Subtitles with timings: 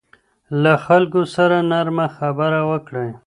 [0.61, 3.09] له خلکو سره نرمه خبره وکړئ.